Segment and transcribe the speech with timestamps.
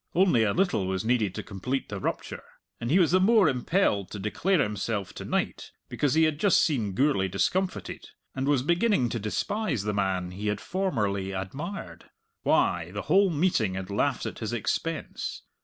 [0.15, 2.41] Only a little was needed to complete the rupture.
[2.79, 6.63] And he was the more impelled to declare himself to night because he had just
[6.65, 12.05] seen Gourlay discomfited, and was beginning to despise the man he had formerly admired.
[12.41, 15.43] Why, the whole meeting had laughed at his expense!